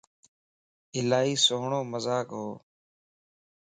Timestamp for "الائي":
0.97-1.33